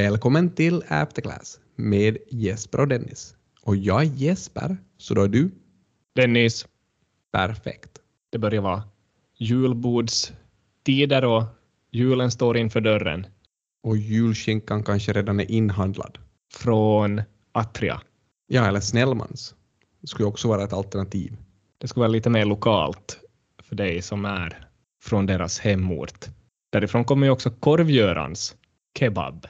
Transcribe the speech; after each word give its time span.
Välkommen 0.00 0.54
till 0.54 0.82
Afterclass 0.88 1.60
med 1.76 2.18
Jesper 2.30 2.80
och 2.80 2.88
Dennis. 2.88 3.34
Och 3.62 3.76
jag 3.76 4.02
är 4.02 4.06
Jesper, 4.06 4.76
så 4.98 5.14
då 5.14 5.22
är 5.22 5.28
du? 5.28 5.50
Dennis, 6.14 6.66
Perfekt. 7.32 7.90
det 8.30 8.38
börjar 8.38 8.60
vara 8.60 8.82
julbordstider 9.38 11.24
och 11.24 11.42
julen 11.90 12.30
står 12.30 12.56
inför 12.56 12.80
dörren 12.80 13.26
Och 13.82 13.96
julskinkan 13.96 14.82
kanske 14.82 15.12
redan 15.12 15.40
är 15.40 15.50
inhandlad. 15.50 16.18
från 16.54 17.22
Atria. 17.52 18.00
Ja, 18.46 18.66
eller 18.68 18.80
Snellmans. 18.80 19.54
Det 20.00 20.06
skulle 20.06 20.28
också 20.28 20.48
vara 20.48 20.64
ett 20.64 20.72
alternativ. 20.72 21.36
Det 21.78 21.88
skulle 21.88 22.00
vara 22.00 22.12
lite 22.12 22.30
mer 22.30 22.44
lokalt 22.44 23.18
för 23.62 23.76
dig 23.76 24.02
som 24.02 24.24
är 24.24 24.68
från 25.02 25.26
deras 25.26 25.58
hemort. 25.58 26.24
Därifrån 26.72 27.04
kommer 27.04 27.26
ju 27.26 27.32
också 27.32 27.50
Korvgörans 27.50 28.56
kebab. 28.98 29.46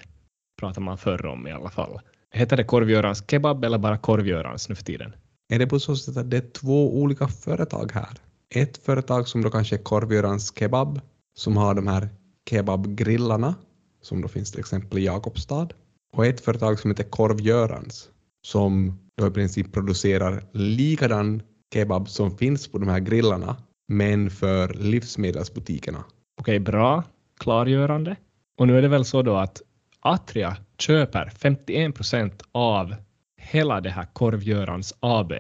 Pratar 0.61 0.81
man 0.81 0.99
förr 0.99 1.27
om 1.27 1.47
i 1.47 1.53
alla 1.53 1.71
fall. 1.71 2.01
Heter 2.31 2.57
det 2.57 2.65
Korvgörans 2.65 3.25
kebab 3.31 3.65
eller 3.65 3.79
bara 3.79 3.99
Korvgörans 3.99 4.69
nu 4.69 4.75
för 4.75 4.85
tiden? 4.85 5.13
Är 5.53 5.59
det 5.59 5.67
på 5.67 5.81
så 5.81 5.97
sätt 5.97 6.17
att 6.17 6.31
det 6.31 6.37
är 6.37 6.51
två 6.61 7.01
olika 7.01 7.29
företag 7.29 7.93
här? 7.95 8.19
Ett 8.55 8.77
företag 8.77 9.29
som 9.29 9.43
då 9.43 9.51
kanske 9.51 9.77
är 9.77 9.83
Korvgörans 9.83 10.53
Kebab, 10.59 11.01
som 11.37 11.57
har 11.57 11.75
de 11.75 11.87
här 11.87 12.09
kebabgrillarna, 12.51 13.55
som 14.03 14.23
då 14.23 14.29
finns 14.29 14.51
till 14.51 14.61
exempel 14.61 14.99
i 14.99 15.05
Jakobstad. 15.05 15.69
Och 16.13 16.27
ett 16.27 16.41
företag 16.41 16.79
som 16.79 16.91
heter 16.91 17.05
Korvgörans, 17.05 18.09
som 18.47 18.99
då 19.17 19.27
i 19.27 19.31
princip 19.31 19.73
producerar 19.73 20.45
likadan 20.53 21.43
kebab 21.75 22.09
som 22.09 22.37
finns 22.37 22.69
på 22.69 22.79
de 22.79 22.89
här 22.89 23.01
grillarna, 23.01 23.57
men 23.89 24.31
för 24.31 24.75
livsmedelsbutikerna. 24.75 26.05
Okej, 26.41 26.59
bra. 26.59 27.05
Klargörande. 27.39 28.17
Och 28.59 28.67
nu 28.67 28.79
är 28.79 28.83
det 28.83 28.89
väl 28.89 29.05
så 29.05 29.23
då 29.23 29.37
att 29.37 29.63
Atria 30.01 30.57
köper 30.79 31.31
51 31.39 31.95
procent 31.95 32.43
av 32.53 32.95
hela 33.37 33.81
det 33.81 33.91
här 33.91 34.07
Korvgörans 34.13 34.95
AB. 35.01 35.33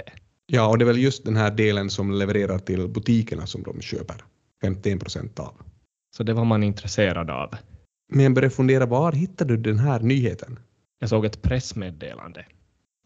Ja, 0.47 0.69
och 0.69 0.79
det 0.79 0.85
är 0.85 0.87
väl 0.87 0.99
just 0.99 1.25
den 1.25 1.37
här 1.37 1.51
delen 1.51 1.91
som 1.91 2.13
levererar 2.13 2.59
till 2.59 2.89
butikerna 2.89 3.47
som 3.47 3.63
de 3.63 3.81
köper 3.81 4.17
51 4.63 5.01
procent 5.01 5.39
av. 5.41 5.55
Så 6.17 6.23
det 6.23 6.33
var 6.33 6.45
man 6.45 6.63
intresserad 6.63 7.31
av. 7.31 7.55
Men 8.13 8.25
jag 8.25 8.35
börjar 8.35 8.51
fundera, 8.51 8.87
var 8.87 9.13
hittade 9.13 9.57
du 9.57 9.63
den 9.63 9.79
här 9.79 10.01
nyheten? 10.01 10.59
Jag 10.99 11.09
såg 11.09 11.25
ett 11.25 11.43
pressmeddelande 11.43 12.47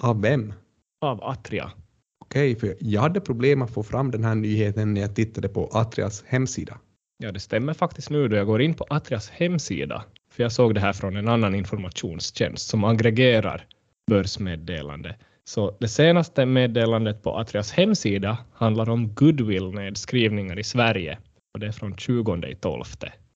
Av 0.03 0.23
vem? 0.23 0.53
av 1.01 1.25
Atria. 1.25 1.73
Okej, 2.21 2.57
för 2.57 2.77
jag 2.81 3.01
hade 3.01 3.21
problem 3.21 3.63
att 3.63 3.71
få 3.71 3.83
fram 3.83 4.11
den 4.11 4.25
här 4.25 4.35
nyheten 4.35 4.95
när 4.95 5.01
jag 5.01 5.15
tittade 5.17 5.49
på 5.49 5.67
Atrias 5.73 6.25
hemsida. 6.27 6.79
Ja, 7.19 7.33
det 7.33 7.41
stämmer 7.41 7.75
faktiskt 7.75 8.11
nu 8.11 8.29
då 8.29 8.37
jag 8.37 8.47
går 8.47 8.63
in 8.63 8.75
på 8.75 8.87
Atrias 8.91 9.31
hemsida. 9.31 10.05
För 10.35 10.43
jag 10.43 10.53
såg 10.53 10.75
det 10.75 10.81
här 10.81 10.93
från 10.93 11.17
en 11.17 11.29
annan 11.29 11.55
informationstjänst 11.55 12.69
som 12.69 12.85
aggregerar 12.85 13.67
börsmeddelande. 14.11 15.17
Så 15.45 15.77
det 15.81 15.89
senaste 15.89 16.47
meddelandet 16.47 17.23
på 17.23 17.37
Atrias 17.39 17.73
hemsida 17.73 18.39
handlar 18.53 18.91
om 18.91 19.15
goodwill-nedskrivningar 19.15 20.59
i 20.59 20.65
Sverige. 20.65 21.19
Och 21.55 21.61
det 21.61 21.67
är 21.67 21.73
från 21.73 21.97
20 21.97 22.55
12. 22.61 22.85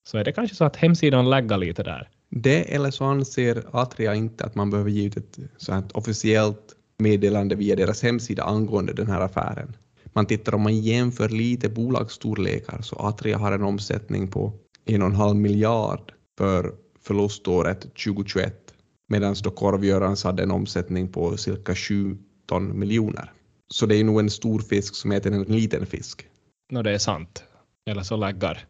Så 0.09 0.19
är 0.19 0.25
det 0.25 0.33
kanske 0.33 0.57
så 0.57 0.65
att 0.65 0.77
hemsidan 0.77 1.31
laggar 1.31 1.59
lite 1.59 1.83
där. 1.83 2.09
Det 2.31 2.75
eller 2.75 2.91
så 2.91 3.05
anser 3.05 3.63
Atria 3.73 4.15
inte 4.15 4.45
att 4.45 4.55
man 4.55 4.71
behöver 4.71 4.91
ge 4.91 5.07
ut 5.07 5.17
ett 5.17 5.39
sånt 5.57 5.93
officiellt 5.93 6.75
meddelande 6.99 7.55
via 7.55 7.77
deras 7.77 8.03
hemsida 8.03 8.43
angående 8.43 8.93
den 8.93 9.07
här 9.07 9.21
affären. 9.21 9.77
Man 10.13 10.27
tittar 10.27 10.55
om 10.55 10.63
man 10.63 10.81
jämför 10.81 11.29
lite 11.29 11.69
bolagsstorlekar 11.69 12.83
så 12.83 12.97
Atria 12.97 13.39
har 13.39 13.53
en 13.53 13.63
omsättning 13.63 14.29
på 14.29 14.53
1,5 14.87 15.35
miljard 15.35 16.13
för 16.39 16.73
förluståret 17.09 17.81
2021 17.81 18.75
medan 19.09 19.35
då 19.43 19.51
Korvgörans 19.51 20.25
hade 20.25 20.43
en 20.43 20.51
omsättning 20.51 21.09
på 21.13 21.37
cirka 21.37 21.75
17 21.75 22.79
miljoner. 22.79 23.33
Så 23.69 23.87
det 23.87 23.97
är 23.97 24.05
nog 24.05 24.21
en 24.21 24.31
stor 24.31 24.61
fisk 24.61 24.95
som 24.95 25.13
äter 25.13 25.33
en 25.33 25.43
liten 25.43 25.87
fisk. 25.87 26.27
Nå, 26.73 26.83
det 26.83 26.91
är 26.91 26.99
sant. 26.99 27.45
Eller 27.91 28.03
så 28.03 28.17
lägger 28.17 28.65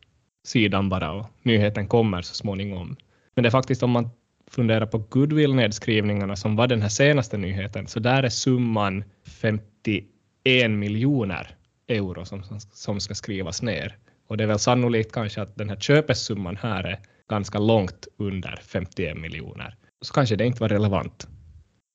sidan 0.46 0.88
bara 0.88 1.12
och 1.12 1.26
nyheten 1.42 1.88
kommer 1.88 2.22
så 2.22 2.34
småningom. 2.34 2.96
Men 3.34 3.42
det 3.42 3.48
är 3.48 3.50
faktiskt 3.50 3.82
om 3.82 3.90
man 3.90 4.10
funderar 4.50 4.86
på 4.86 4.98
goodwill-nedskrivningarna 4.98 6.36
som 6.36 6.56
var 6.56 6.66
den 6.66 6.82
här 6.82 6.88
senaste 6.88 7.36
nyheten, 7.36 7.86
så 7.86 8.00
där 8.00 8.22
är 8.22 8.28
summan 8.28 9.04
51 9.24 10.70
miljoner 10.70 11.56
euro 11.88 12.24
som, 12.24 12.42
som 12.72 13.00
ska 13.00 13.14
skrivas 13.14 13.62
ner. 13.62 13.96
Och 14.28 14.36
det 14.36 14.44
är 14.44 14.48
väl 14.48 14.58
sannolikt 14.58 15.12
kanske 15.12 15.42
att 15.42 15.56
den 15.56 15.68
här 15.68 15.76
köpesumman 15.76 16.56
här 16.56 16.84
är 16.84 16.98
ganska 17.28 17.58
långt 17.58 18.08
under 18.16 18.60
51 18.62 19.16
miljoner. 19.16 19.76
Så 20.02 20.12
kanske 20.12 20.36
det 20.36 20.46
inte 20.46 20.60
var 20.60 20.68
relevant. 20.68 21.28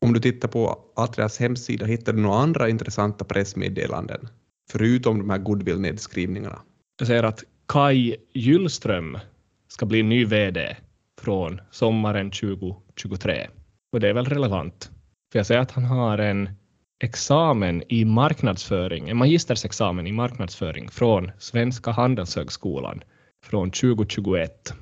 Om 0.05 0.13
du 0.13 0.19
tittar 0.19 0.47
på 0.47 0.79
Atrias 0.95 1.39
hemsida 1.39 1.85
hittar 1.85 2.13
du 2.13 2.21
några 2.21 2.38
andra 2.38 2.69
intressanta 2.69 3.25
pressmeddelanden, 3.25 4.29
förutom 4.71 5.19
de 5.19 5.29
här 5.29 5.38
goodwill-nedskrivningarna. 5.38 6.59
Jag 6.99 7.07
säger 7.07 7.23
att 7.23 7.44
Kai 7.67 8.16
Gyllström 8.33 9.17
ska 9.67 9.85
bli 9.85 10.03
ny 10.03 10.25
VD 10.25 10.77
från 11.21 11.61
sommaren 11.71 12.31
2023. 12.31 13.47
Och 13.91 14.00
det 14.00 14.09
är 14.09 14.13
väl 14.13 14.25
relevant. 14.25 14.91
För 15.31 15.39
jag 15.39 15.45
säger 15.45 15.61
att 15.61 15.71
han 15.71 15.85
har 15.85 16.17
en 16.17 16.50
examen 17.03 17.83
i 17.89 18.05
marknadsföring, 18.05 19.09
en 19.09 19.17
magistersexamen 19.17 20.07
i 20.07 20.11
marknadsföring 20.11 20.89
från 20.89 21.31
Svenska 21.39 21.91
Handelshögskolan 21.91 23.01
från 23.45 23.71
2021. 23.71 24.73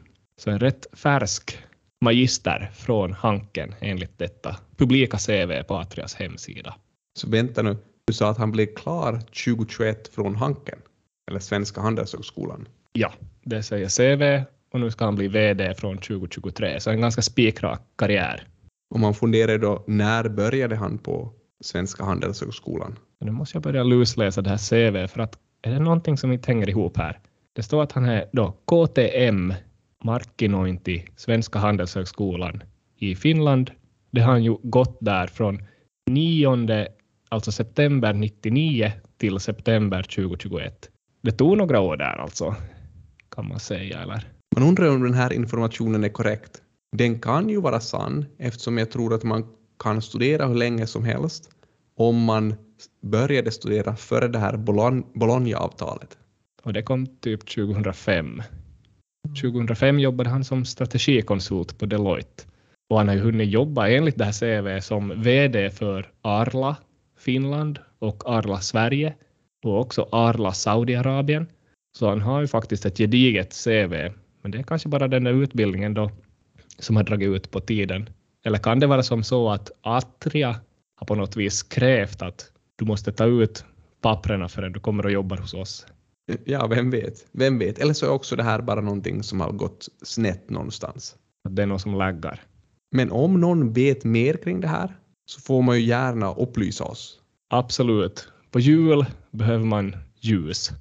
Så 0.44 0.50
en 0.50 0.59
rätt 0.59 0.88
färsk 0.94 1.57
magister 2.06 2.72
från 2.74 3.13
Hanken 3.13 3.75
enligt 3.79 4.18
detta 4.18 4.56
publika 4.78 5.18
CV 5.18 5.63
på 5.68 5.75
Atrias 5.75 6.16
hemsida. 6.16 6.75
Så 7.19 7.29
vänta 7.29 7.62
nu, 7.62 7.78
du 8.06 8.13
sa 8.13 8.29
att 8.29 8.38
han 8.38 8.51
blev 8.51 8.66
klar 8.66 9.19
2021 9.19 10.07
från 10.07 10.35
Hanken, 10.35 10.80
eller 11.31 11.40
Svenska 11.40 11.81
Handelshögskolan. 11.81 12.68
Ja, 12.94 13.13
det 13.44 13.63
säger 13.63 13.90
CV 13.90 14.46
och 14.74 14.80
nu 14.80 14.91
ska 14.91 15.06
han 15.06 15.16
bli 15.16 15.28
VD 15.28 15.75
från 15.75 15.97
2023, 15.97 16.80
så 16.80 16.90
en 16.90 17.01
ganska 17.01 17.22
spikrak 17.22 17.81
karriär. 17.96 18.47
Och 18.94 19.00
man 19.00 19.13
funderar 19.13 19.57
då, 19.57 19.84
när 19.88 20.30
började 20.30 20.75
han 20.75 20.97
på 20.97 21.34
Svenska 21.59 22.03
Handelshögskolan? 22.03 23.00
Nu 23.19 23.31
måste 23.31 23.56
jag 23.56 23.63
börja 23.63 23.84
lusläsa 23.84 24.41
det 24.41 24.50
här 24.50 24.57
CV 24.69 25.07
för 25.07 25.22
att 25.22 25.38
är 25.62 25.72
det 25.72 25.80
någonting 25.80 26.18
som 26.18 26.31
inte 26.31 26.51
hänger 26.51 26.69
ihop 26.69 26.97
här? 26.97 27.19
Det 27.53 27.63
står 27.63 27.84
att 27.84 27.91
han 27.91 28.06
är 28.06 28.25
då 28.31 28.51
KTM 28.51 29.53
markkinointi 30.03 31.06
Svenska 31.16 31.59
Handelshögskolan 31.59 32.63
i 32.97 33.16
Finland. 33.16 33.72
Det 34.12 34.22
har 34.22 34.31
han 34.31 34.44
ju 34.44 34.57
gått 34.63 34.97
där 35.01 35.28
från 35.28 35.63
9, 36.09 36.88
alltså 37.29 37.51
september 37.51 38.13
99 38.13 38.91
till 39.17 39.39
september 39.39 40.03
2021. 40.03 40.89
Det 41.22 41.31
tog 41.31 41.57
några 41.57 41.79
år 41.79 41.97
där 41.97 42.22
alltså, 42.22 42.56
kan 43.35 43.47
man 43.47 43.59
säga, 43.59 44.01
eller? 44.01 44.28
Man 44.56 44.67
undrar 44.67 44.89
om 44.89 45.03
den 45.03 45.13
här 45.13 45.34
informationen 45.34 46.03
är 46.03 46.09
korrekt. 46.09 46.62
Den 46.97 47.19
kan 47.19 47.50
ju 47.50 47.62
vara 47.62 47.79
sann 47.79 48.25
eftersom 48.38 48.78
jag 48.78 48.91
tror 48.91 49.13
att 49.13 49.23
man 49.23 49.45
kan 49.79 50.01
studera 50.01 50.47
hur 50.47 50.56
länge 50.56 50.88
som 50.88 51.06
helst 51.06 51.50
om 51.95 52.23
man 52.23 52.56
började 53.01 53.51
studera 53.51 53.95
före 53.95 54.28
det 54.28 54.39
här 54.39 54.57
Bologn- 54.57 55.06
Bologna-avtalet. 55.13 56.18
Och 56.63 56.73
det 56.73 56.83
kom 56.83 57.07
typ 57.07 57.50
2005. 57.50 58.41
Mm. 59.26 59.36
2005 59.36 60.00
jobbade 60.00 60.30
han 60.30 60.44
som 60.44 60.66
strategikonsult 60.66 61.80
på 61.80 61.86
Deloitte. 61.86 62.44
Och 62.90 62.98
han 62.98 63.08
har 63.08 63.16
ju 63.16 63.22
hunnit 63.22 63.50
jobba 63.50 63.90
enligt 63.90 64.18
det 64.18 64.26
här 64.26 64.32
CV 64.32 64.82
som 64.82 65.22
VD 65.22 65.70
för 65.70 66.12
Arla 66.22 66.76
Finland 67.18 67.80
och 68.00 68.24
Arla 68.26 68.60
Sverige 68.60 69.16
och 69.64 69.80
också 69.80 70.08
Arla 70.12 70.54
Saudiarabien. 70.54 71.48
Så 71.98 72.10
han 72.10 72.22
har 72.22 72.42
ju 72.42 72.48
faktiskt 72.48 72.86
ett 72.86 72.98
gediget 72.98 73.63
CV. 73.63 73.94
Men 74.42 74.51
det 74.51 74.57
är 74.57 74.63
kanske 74.63 74.90
bara 74.90 75.07
den 75.07 75.24
där 75.24 75.34
utbildningen 75.34 75.94
då 75.94 76.12
som 76.80 76.95
har 76.95 77.04
dragit 77.04 77.30
ut 77.30 77.51
på 77.51 77.60
tiden. 77.60 78.10
Eller 78.45 78.57
kan 78.57 78.80
det 78.80 78.88
vara 78.88 79.04
som 79.04 79.24
så 79.24 79.50
att 79.50 79.72
Atria 79.81 80.60
har 80.95 81.06
på 81.07 81.16
något 81.16 81.38
vis 81.38 81.63
krävt 81.63 82.22
att 82.22 82.51
du 82.75 82.86
måste 82.86 83.12
ta 83.12 83.25
ut 83.25 83.66
papperna 84.01 84.50
förrän 84.50 84.72
du 84.72 84.80
kommer 84.80 85.06
och 85.06 85.12
jobbar 85.12 85.38
hos 85.38 85.54
oss? 85.54 85.86
Ja, 86.45 86.68
vem 86.68 86.89
vet? 86.92 87.25
Vem 87.31 87.60
vet? 87.60 87.80
Eller 87.80 87.94
så 87.94 88.06
är 88.06 88.10
också 88.10 88.36
det 88.36 88.44
här 88.44 88.62
bara 88.62 88.81
någonting 88.81 89.24
som 89.24 89.42
har 89.42 89.51
gått 89.51 89.88
snett 90.01 90.50
någonstans. 90.50 91.16
Att 91.44 91.56
det 91.56 91.62
är 91.62 91.66
någon 91.66 91.80
som 91.80 91.95
laggar. 91.95 92.42
Men 92.92 93.12
om 93.12 93.42
någon 93.42 93.74
vet 93.74 94.04
mer 94.04 94.33
kring 94.33 94.62
det 94.62 94.68
här 94.68 94.95
så 95.25 95.42
får 95.42 95.62
man 95.62 95.75
ju 95.75 95.86
gärna 95.86 96.33
upplysa 96.33 96.83
oss. 96.83 97.19
Absolut. 97.50 98.28
På 98.51 98.60
jul 98.60 99.06
behöver 99.31 99.66
man 99.66 99.95
ljus. 100.19 100.72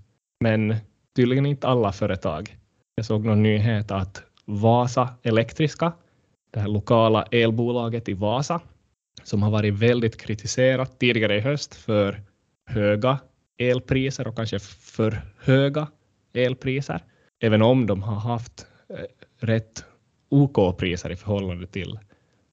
Men 0.40 0.76
tydligen 1.16 1.46
inte 1.46 1.68
alla 1.68 1.92
företag. 1.92 2.56
Jag 2.94 3.06
såg 3.06 3.24
någon 3.24 3.42
nyhet 3.42 3.90
att 3.90 4.22
Vasa 4.44 5.08
Elektriska, 5.22 5.92
det 6.50 6.60
här 6.60 6.68
lokala 6.68 7.22
elbolaget 7.22 8.08
i 8.08 8.12
Vasa, 8.12 8.60
som 9.22 9.42
har 9.42 9.50
varit 9.50 9.74
väldigt 9.74 10.16
kritiserat 10.16 10.98
tidigare 10.98 11.36
i 11.36 11.40
höst 11.40 11.74
för 11.74 12.22
höga 12.66 13.18
elpriser 13.60 14.28
och 14.28 14.36
kanske 14.36 14.58
för 14.58 15.22
höga 15.38 15.88
elpriser, 16.32 17.04
även 17.40 17.62
om 17.62 17.86
de 17.86 18.02
har 18.02 18.20
haft 18.20 18.66
eh, 18.88 18.96
rätt 19.46 19.84
OK 20.28 20.78
priser 20.78 21.10
i 21.10 21.16
förhållande 21.16 21.66
till 21.66 21.98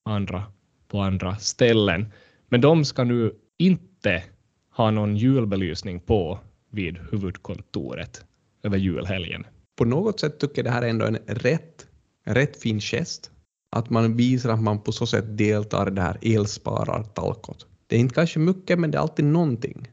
andra 0.04 0.44
på 0.88 1.00
andra 1.00 1.36
ställen. 1.36 2.14
Men 2.50 2.62
de 2.62 2.86
ska 2.86 3.04
nu 3.04 3.34
inte 3.58 4.24
ha 4.72 4.92
någon 4.92 5.18
julbelysning 5.18 6.00
på 6.00 6.40
vid 6.72 6.98
huvudkontoret 7.12 8.26
över 8.64 8.78
julhelgen. 8.78 9.48
På 9.78 9.86
något 9.86 10.20
sätt 10.20 10.40
tycker 10.40 10.58
jag 10.58 10.66
det 10.66 10.72
här 10.72 10.82
är 10.82 10.90
ändå 10.90 11.06
en 11.06 11.18
rätt, 11.28 11.88
en 12.24 12.36
rätt 12.36 12.62
fin 12.62 12.80
gest. 12.80 13.32
Att 13.72 13.90
man 13.90 14.18
visar 14.18 14.50
att 14.50 14.62
man 14.62 14.82
på 14.82 14.92
så 14.92 15.06
sätt 15.06 15.38
deltar 15.38 15.88
i 15.88 15.92
det 15.92 16.02
här 16.02 16.18
elsparartalkot. 16.22 17.68
Det 17.88 17.96
är 17.96 18.00
inte 18.00 18.16
kanske 18.16 18.40
mycket, 18.40 18.80
men 18.80 18.92
det 18.92 18.98
är 18.98 19.02
alltid 19.02 19.26
någonting. 19.26 19.88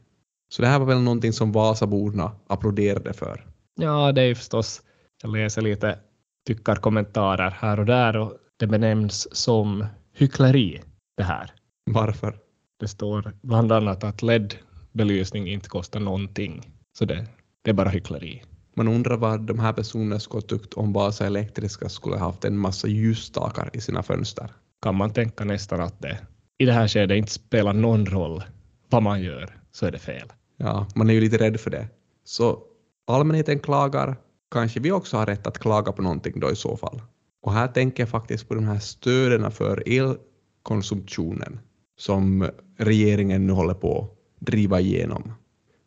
Så 0.55 0.61
det 0.61 0.67
här 0.67 0.79
var 0.79 0.85
väl 0.85 1.01
någonting 1.01 1.33
som 1.33 1.51
Vasaborna 1.51 2.31
applåderade 2.47 3.13
för. 3.13 3.45
Ja, 3.75 4.11
det 4.11 4.21
är 4.21 4.25
ju 4.25 4.35
förstås, 4.35 4.81
jag 5.21 5.31
läser 5.31 5.61
lite 5.61 5.99
tyckarkommentarer 6.47 7.49
här 7.59 7.79
och 7.79 7.85
där 7.85 8.17
och 8.17 8.33
det 8.57 8.67
benämns 8.67 9.35
som 9.37 9.85
hyckleri 10.13 10.81
det 11.17 11.23
här. 11.23 11.51
Varför? 11.91 12.37
Det 12.79 12.87
står 12.87 13.33
bland 13.41 13.71
annat 13.71 14.03
att 14.03 14.21
LED-belysning 14.21 15.47
inte 15.47 15.69
kostar 15.69 15.99
någonting. 15.99 16.61
Så 16.97 17.05
det, 17.05 17.25
det 17.61 17.69
är 17.69 17.73
bara 17.73 17.89
hyckleri. 17.89 18.43
Man 18.75 18.87
undrar 18.87 19.17
vad 19.17 19.41
de 19.41 19.59
här 19.59 19.73
personerna 19.73 20.19
skulle 20.19 20.41
ha 20.41 20.47
tyckt 20.47 20.73
om 20.73 20.93
Vasa 20.93 21.25
Elektriska 21.25 21.89
skulle 21.89 22.15
ha 22.15 22.25
haft 22.25 22.45
en 22.45 22.57
massa 22.57 22.87
ljusstakar 22.87 23.69
i 23.73 23.81
sina 23.81 24.03
fönster. 24.03 24.49
Kan 24.81 24.95
man 24.95 25.13
tänka 25.13 25.43
nästan 25.43 25.81
att 25.81 26.01
det 26.01 26.19
i 26.57 26.65
det 26.65 26.73
här 26.73 26.87
skedet 26.87 27.17
inte 27.17 27.31
spelar 27.31 27.73
någon 27.73 28.05
roll 28.05 28.43
vad 28.89 29.03
man 29.03 29.21
gör 29.21 29.57
så 29.71 29.85
är 29.85 29.91
det 29.91 29.99
fel. 29.99 30.31
Ja, 30.57 30.87
man 30.95 31.09
är 31.09 31.13
ju 31.13 31.21
lite 31.21 31.37
rädd 31.37 31.59
för 31.59 31.71
det. 31.71 31.87
Så 32.23 32.59
allmänheten 33.07 33.59
klagar, 33.59 34.17
kanske 34.51 34.79
vi 34.79 34.91
också 34.91 35.17
har 35.17 35.25
rätt 35.25 35.47
att 35.47 35.59
klaga 35.59 35.91
på 35.91 36.01
någonting 36.01 36.39
då 36.39 36.51
i 36.51 36.55
så 36.55 36.77
fall. 36.77 37.01
Och 37.41 37.53
här 37.53 37.67
tänker 37.67 38.03
jag 38.03 38.09
faktiskt 38.09 38.47
på 38.47 38.55
de 38.55 38.63
här 38.63 38.79
stöden 38.79 39.51
för 39.51 39.83
elkonsumtionen 39.85 41.59
som 41.99 42.49
regeringen 42.77 43.47
nu 43.47 43.53
håller 43.53 43.73
på 43.73 43.99
att 44.01 44.45
driva 44.45 44.79
igenom. 44.79 45.33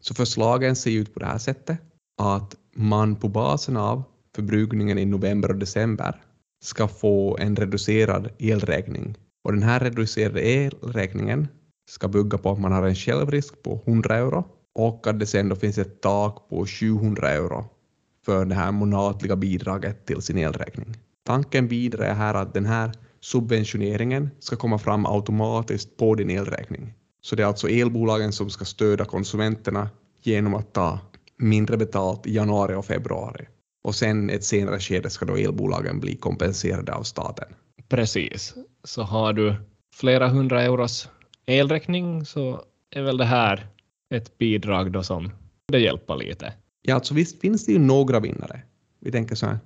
Så 0.00 0.15
förslagen 0.15 0.76
ser 0.76 0.91
ut 0.91 1.15
på 1.15 1.20
det 1.20 1.26
här 1.26 1.38
sättet 1.38 1.79
att 2.19 2.55
man 2.76 3.17
på 3.17 3.29
basen 3.29 3.76
av 3.76 4.03
förbrukningen 4.35 4.99
i 4.99 5.05
november 5.05 5.50
och 5.50 5.56
december 5.56 6.23
ska 6.65 6.88
få 6.88 7.38
en 7.38 7.56
reducerad 7.56 8.29
elräkning. 8.38 9.15
Och 9.44 9.53
den 9.53 9.62
här 9.62 9.81
reducerade 9.81 10.41
elräkningen 10.41 11.49
ska 11.91 12.09
bygga 12.09 12.38
på 12.38 12.50
att 12.50 12.61
man 12.61 12.73
har 12.73 12.82
en 12.82 12.94
självrisk 12.94 13.62
på 13.62 13.81
100 13.87 14.17
euro 14.17 14.44
och 14.79 15.07
att 15.07 15.19
det 15.19 15.27
sen 15.27 15.49
då 15.49 15.57
finns 15.57 15.79
ett 15.79 16.01
tak 16.01 16.49
på 16.49 16.67
700 16.67 17.31
euro 17.31 17.65
för 18.27 18.45
det 18.45 18.55
här 18.55 18.73
månatliga 18.73 19.37
bidraget 19.37 20.07
till 20.07 20.23
sin 20.23 20.39
elräkning. 20.39 20.97
Tanken 21.27 21.69
vidare 21.69 22.07
är 22.07 22.15
här 22.15 22.35
att 22.35 22.55
den 22.55 22.67
här 22.67 22.93
subventioneringen 23.21 24.31
ska 24.39 24.57
komma 24.57 24.79
fram 24.79 25.07
automatiskt 25.07 25.97
på 25.97 26.15
din 26.15 26.31
elräkning. 26.31 26.95
Så 27.21 27.37
det 27.37 27.43
är 27.43 27.47
alltså 27.47 27.69
elbolagen 27.69 28.33
som 28.33 28.51
ska 28.51 28.65
stödja 28.65 29.05
konsumenterna 29.05 29.89
genom 30.23 30.55
att 30.55 30.73
ta 30.73 30.99
mindre 31.37 31.77
betalt 31.77 32.27
i 32.27 32.35
januari 32.35 32.75
och 32.75 32.85
februari. 32.85 33.47
Och 33.83 33.95
sen 33.95 34.31
ett 34.31 34.45
senare 34.45 34.81
skede 34.81 35.11
ska 35.11 35.27
då 35.27 35.37
elbolagen 35.37 36.01
bli 36.01 36.17
kompenserade 36.17 36.95
av 36.95 37.03
staten. 37.03 37.49
Precis. 37.89 38.55
Så 38.85 39.03
har 39.03 39.33
du 39.33 39.55
flera 39.95 40.29
hundra 40.29 40.63
euros 40.63 41.09
elräkning 41.47 42.25
så 42.27 42.63
är 42.91 43.03
väl 43.03 43.17
det 43.17 43.25
här 43.25 43.67
ett 44.10 44.38
bidrag 44.38 44.93
då 44.93 45.02
som 45.02 45.31
det 45.72 45.78
hjälper 45.78 46.16
lite. 46.16 46.52
Ja, 46.82 46.94
alltså 46.94 47.14
visst 47.14 47.40
finns 47.40 47.66
det 47.66 47.72
ju 47.72 47.78
några 47.78 48.20
vinnare. 48.20 48.62
Vi 49.00 49.12
tänker 49.12 49.34
så 49.34 49.46
här, 49.46 49.58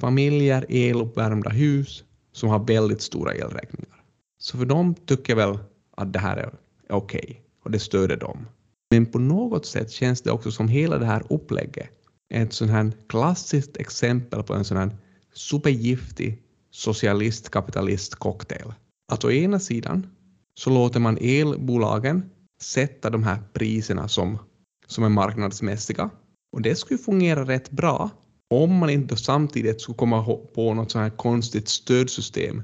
familjer, 0.00 0.66
eluppvärmda 0.68 1.50
hus 1.50 2.04
som 2.32 2.48
har 2.48 2.58
väldigt 2.58 3.00
stora 3.00 3.34
elräkningar. 3.34 4.02
Så 4.38 4.58
för 4.58 4.64
dem 4.64 4.94
tycker 4.94 5.36
jag 5.36 5.48
väl 5.48 5.58
att 5.96 6.12
det 6.12 6.18
här 6.18 6.36
är 6.36 6.54
okej 6.88 7.20
okay, 7.24 7.36
och 7.64 7.70
det 7.70 7.78
stöder 7.78 8.16
dem. 8.16 8.46
Men 8.90 9.06
på 9.06 9.18
något 9.18 9.66
sätt 9.66 9.90
känns 9.90 10.22
det 10.22 10.30
också 10.30 10.50
som 10.50 10.68
hela 10.68 10.98
det 10.98 11.06
här 11.06 11.22
upplägget 11.30 11.90
är 12.28 12.42
ett 12.42 12.52
sånt 12.52 12.70
här 12.70 12.92
klassiskt 13.08 13.76
exempel 13.76 14.42
på 14.42 14.54
en 14.54 14.64
sån 14.64 14.76
här 14.76 14.90
supergiftig 15.34 16.42
socialist-kapitalist-cocktail. 16.70 18.72
Att 19.12 19.24
å 19.24 19.30
ena 19.30 19.60
sidan 19.60 20.06
så 20.54 20.70
låter 20.70 21.00
man 21.00 21.18
elbolagen 21.20 22.30
sätta 22.60 23.10
de 23.10 23.22
här 23.22 23.38
priserna 23.52 24.08
som, 24.08 24.38
som 24.86 25.04
är 25.04 25.08
marknadsmässiga. 25.08 26.10
Och 26.52 26.62
det 26.62 26.74
skulle 26.74 26.98
fungera 26.98 27.44
rätt 27.44 27.70
bra 27.70 28.10
om 28.50 28.74
man 28.74 28.90
inte 28.90 29.16
samtidigt 29.16 29.80
skulle 29.80 29.96
komma 29.96 30.24
på 30.54 30.74
något 30.74 30.90
sånt 30.90 31.02
här 31.02 31.16
konstigt 31.16 31.68
stödsystem 31.68 32.62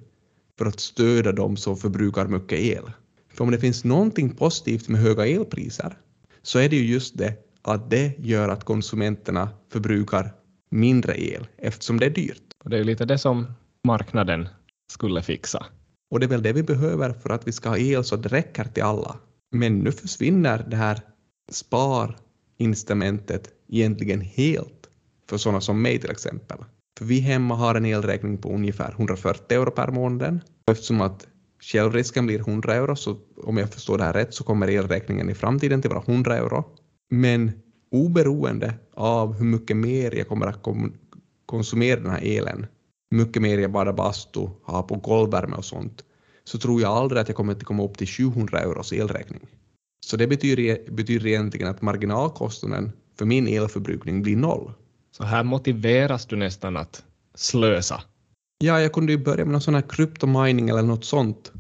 för 0.59 0.67
att 0.67 0.81
stödja 0.81 1.33
de 1.33 1.56
som 1.56 1.77
förbrukar 1.77 2.27
mycket 2.27 2.59
el. 2.59 2.91
För 3.35 3.44
om 3.44 3.50
det 3.50 3.59
finns 3.59 3.85
någonting 3.85 4.31
positivt 4.31 4.89
med 4.89 5.00
höga 5.00 5.27
elpriser 5.27 5.99
så 6.43 6.59
är 6.59 6.69
det 6.69 6.77
ju 6.77 6.93
just 6.93 7.19
det 7.19 7.35
att 7.62 7.91
det 7.91 8.19
gör 8.19 8.49
att 8.49 8.65
konsumenterna 8.65 9.49
förbrukar 9.73 10.35
mindre 10.71 11.23
el 11.23 11.47
eftersom 11.56 12.00
det 12.00 12.06
är 12.06 12.11
dyrt. 12.11 12.43
Och 12.65 12.71
det 12.71 12.79
är 12.79 12.85
lite 12.85 13.05
det 13.05 13.19
som 13.19 13.47
marknaden 13.87 14.49
skulle 14.93 15.23
fixa. 15.23 15.67
Och 16.11 16.21
det 16.21 16.27
är 16.27 16.29
väl 16.29 16.43
det 16.43 16.53
vi 16.53 16.62
behöver 16.62 17.12
för 17.12 17.31
att 17.31 17.49
vi 17.49 17.53
ska 17.53 17.69
ha 17.69 17.79
el 17.79 18.05
så 18.05 18.15
att 18.15 18.23
det 18.23 18.29
räcker 18.29 18.65
till 18.65 18.83
alla. 18.83 19.17
Men 19.55 19.79
nu 19.79 19.93
försvinner 19.93 20.67
det 20.69 20.77
här 20.77 21.01
sparinstrumentet 21.51 23.49
egentligen 23.69 24.21
helt 24.21 24.89
för 25.29 25.37
sådana 25.37 25.61
som 25.61 25.83
mig 25.83 25.99
till 25.99 26.11
exempel. 26.11 26.59
För 26.99 27.05
vi 27.05 27.21
hemma 27.21 27.55
har 27.55 27.75
en 27.75 27.87
elräkning 27.87 28.39
på 28.39 28.49
ungefär 28.49 28.93
140 28.93 29.57
euro 29.59 29.71
per 29.71 29.91
månad. 29.91 30.41
Eftersom 30.71 31.01
att 31.01 31.27
självrisken 31.61 32.27
blir 32.27 32.39
100 32.39 32.75
euro, 32.75 32.97
så 32.97 33.17
om 33.37 33.57
jag 33.57 33.71
förstår 33.71 33.99
det 33.99 34.05
här 34.05 34.13
rätt 34.13 34.35
så 34.35 34.45
kommer 34.45 34.71
elräkningen 34.71 35.31
i 35.31 35.35
framtiden 35.35 35.83
till 35.83 35.91
vara 35.91 36.03
100 36.07 36.37
euro. 36.37 36.65
Men 37.11 37.53
oberoende 37.91 38.75
av 38.95 39.35
hur 39.35 39.45
mycket 39.45 39.77
mer 39.77 40.15
jag 40.15 40.29
kommer 40.29 40.47
att 40.47 40.65
konsumera 41.47 42.01
den 42.01 42.11
här 42.11 42.23
elen, 42.23 42.67
hur 43.11 43.19
mycket 43.19 43.43
mer 43.43 43.59
jag 43.59 43.73
badar 43.73 43.93
bastu, 43.93 44.49
har 44.63 44.83
på 44.83 44.97
golvvärme 44.97 45.57
och 45.57 45.65
sånt, 45.65 46.05
så 46.44 46.59
tror 46.59 46.81
jag 46.81 46.93
aldrig 46.93 47.21
att 47.21 47.29
jag 47.29 47.37
kommer 47.37 47.53
att 47.53 47.65
komma 47.65 47.85
upp 47.85 47.99
till 47.99 48.09
700 48.09 48.61
euros 48.61 48.93
elräkning. 48.93 49.47
Så 50.06 50.17
det 50.17 50.27
betyder, 50.27 50.91
betyder 50.91 51.27
egentligen 51.27 51.69
att 51.69 51.83
marginalkostnaden 51.83 52.93
för 53.19 53.25
min 53.27 53.49
elförbrukning 53.49 54.23
blir 54.23 54.37
noll. 54.37 54.73
Så 55.11 55.25
här 55.25 55.44
motiveras 55.44 56.27
du 56.27 56.37
nästan 56.37 56.77
att 56.77 57.05
slösa? 57.35 58.03
Ja, 58.58 58.81
jag 58.81 58.93
kunde 58.93 59.13
ju 59.13 59.19
börja 59.19 59.44
med 59.44 59.53
någon 59.53 59.61
sån 59.61 59.75
här 59.75 59.84
kryptomining 59.89 60.69
eller 60.69 60.82
något 60.82 61.05
sånt 61.05 61.53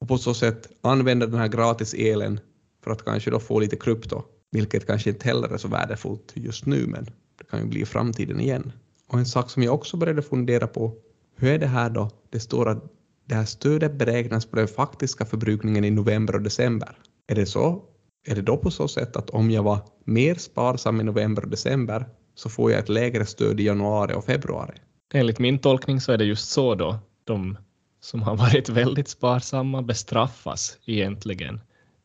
och 0.00 0.08
på 0.08 0.18
så 0.18 0.34
sätt 0.34 0.68
använda 0.80 1.26
den 1.26 1.38
här 1.38 1.48
gratis 1.48 1.94
elen 1.94 2.40
för 2.84 2.90
att 2.90 3.04
kanske 3.04 3.30
då 3.30 3.40
få 3.40 3.60
lite 3.60 3.76
krypto, 3.76 4.22
vilket 4.50 4.86
kanske 4.86 5.10
inte 5.10 5.28
heller 5.28 5.48
är 5.48 5.58
så 5.58 5.68
värdefullt 5.68 6.32
just 6.34 6.66
nu, 6.66 6.86
men 6.86 7.04
det 7.38 7.44
kan 7.50 7.60
ju 7.60 7.66
bli 7.66 7.80
i 7.80 7.86
framtiden 7.86 8.40
igen. 8.40 8.72
Och 9.06 9.18
en 9.18 9.26
sak 9.26 9.50
som 9.50 9.62
jag 9.62 9.74
också 9.74 9.96
började 9.96 10.22
fundera 10.22 10.66
på, 10.66 10.94
hur 11.36 11.50
är 11.50 11.58
det 11.58 11.66
här 11.66 11.90
då? 11.90 12.10
Det 12.30 12.40
står 12.40 12.68
att 12.68 12.84
det 13.30 13.36
här 13.36 13.44
stödet 13.44 13.92
beräknas 13.92 14.46
på 14.46 14.56
den 14.56 14.68
faktiska 14.68 15.24
förbrukningen 15.24 15.84
i 15.84 15.90
november 15.90 16.34
och 16.34 16.42
december. 16.42 16.96
Är 17.28 17.34
det 17.34 17.46
så? 17.46 17.82
Är 18.26 18.34
det 18.34 18.42
då 18.42 18.56
på 18.56 18.70
så 18.70 18.88
sätt 18.88 19.16
att 19.16 19.30
om 19.30 19.50
jag 19.50 19.62
var 19.62 19.78
mer 20.04 20.34
sparsam 20.34 21.00
i 21.00 21.04
november 21.04 21.42
och 21.42 21.50
december 21.50 22.06
så 22.34 22.48
får 22.48 22.70
jag 22.70 22.80
ett 22.80 22.88
lägre 22.88 23.26
stöd 23.26 23.60
i 23.60 23.64
januari 23.64 24.14
och 24.14 24.24
februari? 24.24 24.74
Enligt 25.14 25.38
min 25.38 25.58
tolkning 25.58 26.00
så 26.00 26.12
är 26.12 26.18
det 26.18 26.24
just 26.24 26.50
så 26.50 26.74
då. 26.74 26.98
De 27.24 27.58
som 28.00 28.22
har 28.22 28.36
varit 28.46 28.68
väldigt 28.68 29.08
sparsamma 29.08 29.82
bestraffas 29.82 30.78
egentligen. 30.86 31.60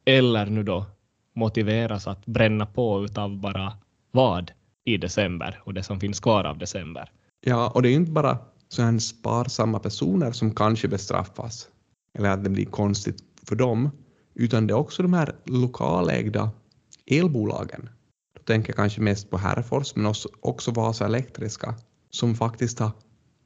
Eller 0.05 0.46
nu 0.46 0.63
då 0.63 0.86
motiveras 1.36 2.08
att 2.08 2.25
bränna 2.25 2.65
på 2.65 3.05
utav 3.05 3.38
bara 3.38 3.74
vad 4.12 4.51
i 4.84 4.98
december 4.98 5.62
och 5.63 5.74
det 5.74 5.84
som 5.84 6.00
finns 6.00 6.20
kvar 6.20 6.44
av 6.44 6.58
december. 6.58 7.12
Ja, 7.41 7.72
och 7.75 7.82
det 7.82 7.89
är 7.89 7.94
inte 7.94 8.12
bara 8.12 8.38
så 8.67 8.81
är 8.81 8.91
det 8.91 9.00
sparsamma 9.00 9.79
personer 9.79 10.31
som 10.31 10.55
kanske 10.55 10.88
bestraffas 10.88 11.67
eller 12.17 12.29
att 12.29 12.43
det 12.43 12.50
blir 12.50 12.65
konstigt 12.65 13.24
för 13.43 13.55
dem, 13.55 13.89
utan 14.36 14.67
det 14.67 14.74
är 14.74 14.77
också 14.77 15.03
de 15.03 15.13
här 15.13 15.36
lokalägda 15.45 16.51
elbolagen. 17.05 17.89
Då 18.38 18.43
tänker 18.43 18.69
jag 18.69 18.75
kanske 18.75 19.01
mest 19.01 19.29
på 19.29 19.38
Herrefors, 19.38 19.95
men 19.95 20.13
också 20.41 20.72
Vasa 20.72 21.05
Elektriska, 21.05 21.75
som 22.10 22.36
faktiskt 22.36 22.79
har 22.79 22.91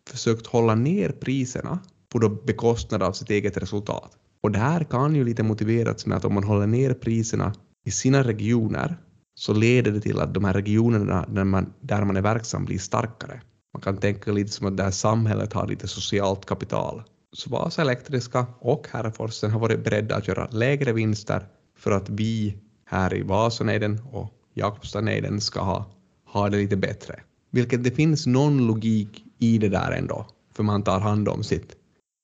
försökt 0.09 0.47
hålla 0.47 0.75
ner 0.75 1.09
priserna 1.09 1.79
på 2.09 2.29
bekostnad 2.29 3.03
av 3.03 3.13
sitt 3.13 3.29
eget 3.29 3.57
resultat. 3.57 4.17
Och 4.41 4.51
det 4.51 4.59
här 4.59 4.83
kan 4.83 5.15
ju 5.15 5.23
lite 5.23 5.43
motiveras 5.43 6.05
med 6.05 6.17
att 6.17 6.25
om 6.25 6.33
man 6.33 6.43
håller 6.43 6.67
ner 6.67 6.93
priserna 6.93 7.53
i 7.85 7.91
sina 7.91 8.23
regioner 8.23 8.97
så 9.35 9.53
leder 9.53 9.91
det 9.91 10.01
till 10.01 10.19
att 10.19 10.33
de 10.33 10.45
här 10.45 10.53
regionerna 10.53 11.25
där 11.29 11.43
man, 11.43 11.73
där 11.81 12.03
man 12.05 12.17
är 12.17 12.21
verksam 12.21 12.65
blir 12.65 12.77
starkare. 12.77 13.41
Man 13.73 13.81
kan 13.81 13.97
tänka 13.97 14.31
lite 14.31 14.51
som 14.51 14.67
att 14.67 14.77
det 14.77 14.83
här 14.83 14.91
samhället 14.91 15.53
har 15.53 15.67
lite 15.67 15.87
socialt 15.87 16.45
kapital. 16.45 17.03
Så 17.33 17.49
Vasa 17.49 17.81
Elektriska 17.81 18.45
och 18.59 18.87
Herreforsen 18.91 19.51
har 19.51 19.59
varit 19.59 19.83
beredda 19.83 20.15
att 20.15 20.27
göra 20.27 20.49
lägre 20.51 20.93
vinster 20.93 21.47
för 21.77 21.91
att 21.91 22.09
vi 22.09 22.57
här 22.85 23.13
i 23.13 23.21
Vasanejden 23.21 24.01
och 24.11 24.33
Jakobstanejden 24.53 25.41
ska 25.41 25.61
ha, 25.61 25.85
ha 26.25 26.49
det 26.49 26.57
lite 26.57 26.77
bättre. 26.77 27.19
Vilket 27.51 27.83
det 27.83 27.91
finns 27.91 28.27
någon 28.27 28.67
logik 28.67 29.23
i 29.39 29.57
det 29.57 29.69
där 29.69 29.91
ändå, 29.91 30.25
för 30.55 30.63
man 30.63 30.83
tar 30.83 30.99
hand 30.99 31.29
om 31.29 31.43
sitt 31.43 31.75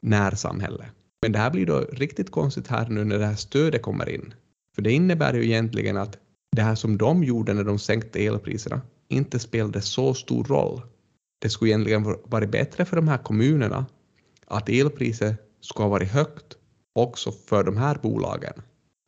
närsamhälle. 0.01 0.85
Men 1.21 1.31
det 1.31 1.39
här 1.39 1.51
blir 1.51 1.65
då 1.65 1.79
riktigt 1.79 2.31
konstigt 2.31 2.67
här 2.67 2.89
nu 2.89 3.03
när 3.03 3.19
det 3.19 3.25
här 3.25 3.35
stödet 3.35 3.81
kommer 3.81 4.09
in. 4.09 4.33
För 4.75 4.81
det 4.81 4.91
innebär 4.91 5.33
ju 5.33 5.45
egentligen 5.45 5.97
att 5.97 6.17
det 6.55 6.61
här 6.61 6.75
som 6.75 6.97
de 6.97 7.23
gjorde 7.23 7.53
när 7.53 7.63
de 7.63 7.79
sänkte 7.79 8.25
elpriserna 8.25 8.81
inte 9.09 9.39
spelade 9.39 9.81
så 9.81 10.13
stor 10.13 10.43
roll. 10.43 10.81
Det 11.39 11.49
skulle 11.49 11.71
egentligen 11.71 12.03
varit 12.25 12.51
bättre 12.51 12.85
för 12.85 12.95
de 12.95 13.07
här 13.07 13.17
kommunerna 13.17 13.85
att 14.47 14.69
elpriset 14.69 15.35
skulle 15.61 15.83
ha 15.83 15.89
varit 15.89 16.11
högt 16.11 16.57
också 16.95 17.31
för 17.31 17.63
de 17.63 17.77
här 17.77 17.99
bolagen. 18.01 18.53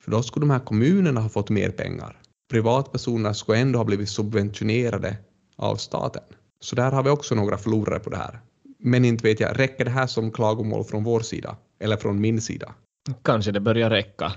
För 0.03 0.11
då 0.11 0.23
skulle 0.23 0.43
de 0.43 0.49
här 0.49 0.59
kommunerna 0.59 1.21
ha 1.21 1.29
fått 1.29 1.49
mer 1.49 1.69
pengar. 1.69 2.21
Privatpersoner 2.51 3.33
skulle 3.33 3.57
ändå 3.57 3.79
ha 3.79 3.83
blivit 3.83 4.09
subventionerade 4.09 5.17
av 5.55 5.75
staten. 5.75 6.23
Så 6.59 6.75
där 6.75 6.91
har 6.91 7.03
vi 7.03 7.09
också 7.09 7.35
några 7.35 7.57
förlorare 7.57 7.99
på 7.99 8.09
det 8.09 8.17
här. 8.17 8.39
Men 8.79 9.05
inte 9.05 9.23
vet 9.23 9.39
jag, 9.39 9.59
räcker 9.59 9.85
det 9.85 9.91
här 9.91 10.07
som 10.07 10.31
klagomål 10.31 10.83
från 10.83 11.03
vår 11.03 11.19
sida? 11.19 11.57
Eller 11.79 11.97
från 11.97 12.21
min 12.21 12.41
sida? 12.41 12.73
Kanske 13.21 13.51
det 13.51 13.59
börjar 13.59 13.89
räcka. 13.89 14.33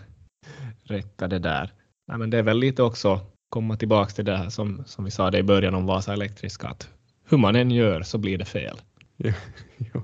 Räcka 0.84 1.28
det 1.28 1.38
där. 1.38 1.72
Nej, 2.08 2.18
men 2.18 2.30
det 2.30 2.38
är 2.38 2.42
väl 2.42 2.58
lite 2.58 2.82
också 2.82 3.20
komma 3.48 3.76
tillbaka 3.76 4.10
till 4.10 4.24
det 4.24 4.36
här 4.36 4.48
som, 4.48 4.82
som 4.86 5.04
vi 5.04 5.10
sa 5.10 5.30
det 5.30 5.38
i 5.38 5.42
början 5.42 5.74
om 5.74 5.86
Vasa 5.86 6.12
Elektriska, 6.12 6.68
att 6.68 6.88
hur 7.30 7.38
man 7.38 7.56
än 7.56 7.70
gör 7.70 8.02
så 8.02 8.18
blir 8.18 8.38
det 8.38 8.44
fel. 8.44 8.80
Ja, 9.16 9.32
ja. 9.92 10.02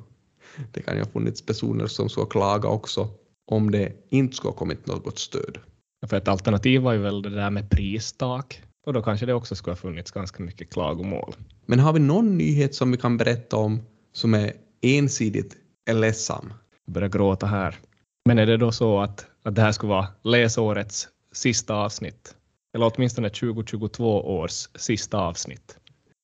Det 0.72 0.82
kan 0.82 0.94
ju 0.94 1.02
ha 1.02 1.10
funnits 1.10 1.46
personer 1.46 1.86
som 1.86 2.08
ska 2.08 2.26
klaga 2.26 2.68
också 2.68 3.08
om 3.46 3.70
det 3.70 3.92
inte 4.08 4.36
skulle 4.36 4.50
ha 4.50 4.58
kommit 4.58 4.86
något 4.86 5.18
stöd. 5.18 5.58
För 6.06 6.16
ett 6.16 6.28
alternativ 6.28 6.80
var 6.80 6.92
ju 6.92 6.98
väl 6.98 7.22
det 7.22 7.30
där 7.30 7.50
med 7.50 7.70
pristak 7.70 8.62
och 8.86 8.92
då 8.92 9.02
kanske 9.02 9.26
det 9.26 9.34
också 9.34 9.54
skulle 9.54 9.72
ha 9.72 9.76
funnits 9.76 10.10
ganska 10.10 10.42
mycket 10.42 10.72
klagomål. 10.72 11.34
Men 11.66 11.78
har 11.78 11.92
vi 11.92 12.00
någon 12.00 12.38
nyhet 12.38 12.74
som 12.74 12.90
vi 12.90 12.96
kan 12.96 13.16
berätta 13.16 13.56
om 13.56 13.82
som 14.12 14.34
är 14.34 14.52
ensidigt 14.80 15.56
ledsam? 15.90 16.52
Jag 16.84 16.94
börjar 16.94 17.08
gråta 17.08 17.46
här. 17.46 17.76
Men 18.24 18.38
är 18.38 18.46
det 18.46 18.56
då 18.56 18.72
så 18.72 19.00
att, 19.00 19.26
att 19.42 19.54
det 19.54 19.62
här 19.62 19.72
skulle 19.72 19.90
vara 19.90 20.08
läsårets 20.22 21.08
sista 21.32 21.74
avsnitt? 21.74 22.34
Eller 22.74 22.92
åtminstone 22.94 23.30
2022 23.30 24.38
års 24.38 24.68
sista 24.74 25.18
avsnitt? 25.18 25.78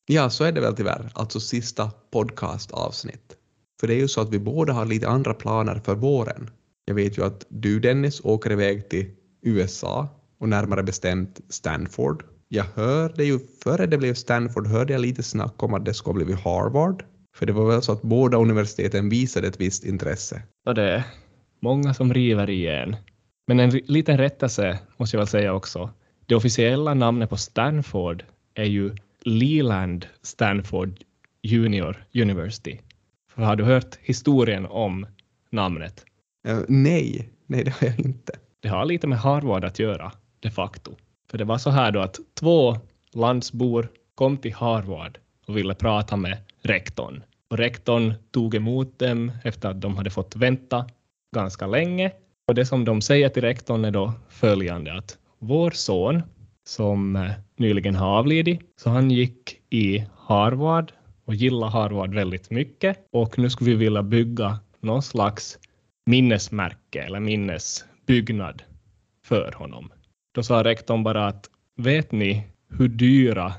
Ja, 0.07 0.31
så 0.31 0.45
är 0.45 0.53
det 0.53 0.61
väl 0.61 0.77
tyvärr, 0.77 1.11
alltså 1.15 1.41
sista 1.41 1.91
podcastavsnitt. 2.11 3.37
För 3.81 3.87
det 3.87 3.95
är 3.95 3.99
ju 3.99 4.09
så 4.09 4.21
att 4.21 4.31
vi 4.31 4.39
båda 4.39 4.73
har 4.73 4.87
lite 4.87 5.09
andra 5.09 5.35
planer 5.35 5.81
för 5.85 5.95
våren. 5.95 6.51
Jag 6.85 6.95
vet 6.95 7.19
ju 7.19 7.25
att 7.25 7.47
du 7.49 7.81
Dennis 7.81 8.21
åker 8.25 8.53
iväg 8.53 8.89
till 8.89 9.11
USA 9.43 10.09
och 10.39 10.49
närmare 10.49 10.83
bestämt 10.83 11.41
Stanford. 11.49 12.25
Jag 12.49 12.65
hörde 12.65 13.25
ju, 13.25 13.39
före 13.63 13.87
det 13.87 13.99
blev 13.99 14.15
Stanford 14.15 14.67
hörde 14.67 14.93
jag 14.93 15.01
lite 15.01 15.23
snack 15.23 15.63
om 15.63 15.75
att 15.75 15.85
det 15.85 15.95
ska 15.95 16.13
bli 16.13 16.33
Harvard. 16.33 17.05
För 17.37 17.47
det 17.47 17.53
var 17.53 17.69
väl 17.69 17.83
så 17.83 17.93
att 17.93 18.03
båda 18.03 18.39
universiteten 18.39 19.09
visade 19.09 19.49
ett 19.49 19.61
visst 19.61 19.85
intresse. 19.85 20.43
Och 20.67 20.75
det 20.75 20.83
är 20.83 21.03
många 21.61 21.95
som 21.95 22.15
river 22.15 22.51
igen. 22.51 22.97
Men 23.47 23.61
en 23.61 23.71
liten 23.71 24.19
rättelse 24.19 24.79
måste 24.97 25.17
jag 25.17 25.21
väl 25.21 25.29
säga 25.29 25.55
också. 25.55 25.91
Det 26.27 26.35
officiella 26.35 26.95
namnet 26.95 27.31
på 27.31 27.37
Stanford 27.37 28.25
är 28.55 28.65
ju 28.65 28.97
Leland 29.25 30.07
Stanford 30.23 31.01
Junior 31.43 32.05
University. 32.15 32.79
För 33.35 33.43
har 33.43 33.57
du 33.57 33.65
hört 33.65 33.99
historien 34.01 34.67
om 34.67 35.07
namnet? 35.51 36.05
Uh, 36.49 36.61
nej, 36.69 37.29
nej 37.47 37.65
det 37.65 37.71
har 37.71 37.89
jag 37.89 38.01
inte. 38.01 38.33
Det 38.61 38.69
har 38.69 38.85
lite 38.85 39.07
med 39.07 39.19
Harvard 39.19 39.65
att 39.65 39.79
göra, 39.79 40.13
de 40.41 40.51
facto. 40.51 40.97
För 41.31 41.39
det 41.39 41.45
var 41.45 41.59
så 41.59 41.71
här 41.71 41.93
då 41.93 42.01
att 42.01 42.19
två 42.35 42.77
landsbor 43.13 43.89
kom 44.15 44.37
till 44.37 44.55
Harvard 44.55 45.19
och 45.47 45.57
ville 45.57 45.75
prata 45.75 46.17
med 46.17 46.39
rektorn. 46.63 47.23
Och 47.51 47.59
rektorn 47.59 48.15
tog 48.31 48.55
emot 48.55 48.99
dem 48.99 49.33
efter 49.45 49.69
att 49.69 49.81
de 49.81 49.97
hade 49.97 50.11
fått 50.11 50.37
vänta 50.37 50.87
ganska 51.35 51.67
länge. 51.67 52.13
Och 52.47 52.55
det 52.55 52.67
som 52.67 52.85
de 52.85 53.01
säger 53.01 53.29
till 53.29 53.43
rektorn 53.43 53.85
är 53.85 53.91
då 53.91 54.13
följande 54.29 54.99
att 54.99 55.19
vår 55.39 55.71
son 55.71 56.23
som 56.65 57.17
eh, 57.17 57.31
nyligen 57.57 57.95
har 57.95 58.19
avlidit, 58.19 58.61
så 58.77 58.91
han 58.91 59.11
gick 59.11 59.61
i 59.71 60.05
Harvard 60.17 60.93
och 61.25 61.35
gillar 61.35 61.69
Harvard 61.69 62.15
väldigt 62.15 62.51
mycket 62.51 63.07
och 63.13 63.39
nu 63.39 63.51
skulle 63.51 63.71
vi 63.71 63.77
vilja 63.77 64.03
bygga 64.03 64.59
någon 64.81 65.03
slags 65.03 65.59
minnesmärke 66.07 67.03
eller 67.03 67.21
minnesbyggnad 67.21 68.63
för 69.25 69.53
honom. 69.53 69.93
Då 70.35 70.43
sa 70.43 70.65
rektorn 70.65 71.03
bara 71.03 71.27
att 71.27 71.51
vet 71.77 72.13
ni 72.13 72.47
hur 72.69 72.89
dyra 72.89 73.53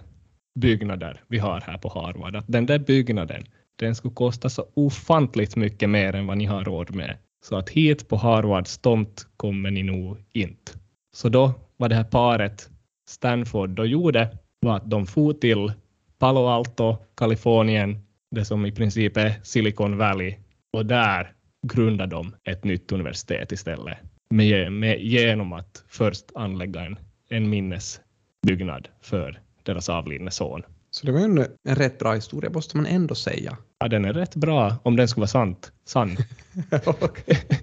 byggnader 0.60 1.22
vi 1.27 1.38
har 1.38 1.62
här 1.62 1.77
på 1.77 1.89
Harvard? 1.89 2.36
Att 2.36 2.48
den 2.48 2.65
där 2.65 2.79
byggnaden, 2.79 3.43
den 3.75 3.95
skulle 3.95 4.13
kosta 4.13 4.50
så 4.50 4.65
ofantligt 4.74 5.55
mycket 5.55 5.89
mer 5.89 6.15
än 6.15 6.27
vad 6.27 6.38
ni 6.38 6.45
har 6.45 6.63
råd 6.63 6.95
med. 6.95 7.17
Så 7.45 7.55
att 7.55 7.69
hit 7.69 8.07
på 8.07 8.15
Harvards 8.15 8.77
tomt 8.77 9.27
kommer 9.38 9.72
ni 9.72 9.83
nog 9.83 10.17
inte. 10.33 10.72
Så 11.13 11.29
då 11.29 11.53
var 11.77 11.89
det 11.89 11.95
här 11.95 12.03
paret 12.03 12.69
Stanford 13.10 13.69
då 13.69 13.86
gjorde 13.86 14.38
var 14.60 14.75
att 14.75 14.89
de 14.89 15.05
for 15.05 15.33
till 15.33 15.72
Palo 16.19 16.48
Alto, 16.48 16.98
Kalifornien, 17.15 18.00
det 18.31 18.45
som 18.45 18.65
i 18.65 18.72
princip 18.72 19.17
är 19.17 19.33
Silicon 19.43 19.98
Valley, 19.98 20.36
och 20.74 20.86
där 20.86 21.33
grundade 21.67 22.15
de 22.15 22.36
ett 22.43 22.63
nytt 22.63 22.91
universitet 22.91 23.51
istället 23.51 23.98
med, 24.29 24.72
med, 24.72 25.00
genom 25.00 25.53
att 25.53 25.83
först 25.88 26.25
anlägga 26.36 26.81
en, 26.81 26.98
en 27.29 27.50
minnesbyggnad 27.50 28.88
för 29.01 29.41
deras 29.63 29.89
avlidne 29.89 30.31
son. 30.31 30.63
Så 30.91 31.05
det 31.05 31.12
var 31.12 31.19
ju 31.19 31.25
en, 31.25 31.38
en 31.63 31.75
rätt 31.75 32.00
bra 32.00 32.13
historia 32.13 32.50
måste 32.50 32.77
man 32.77 32.86
ändå 32.86 33.15
säga. 33.15 33.57
Ja, 33.79 33.88
den 33.88 34.05
är 34.05 34.13
rätt 34.13 34.36
bra 34.36 34.75
om 34.83 34.95
den 34.95 35.07
skulle 35.07 35.22
vara 35.22 35.27
sant, 35.27 35.72
sann. 35.86 36.17